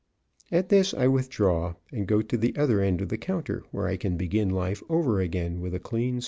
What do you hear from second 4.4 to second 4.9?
life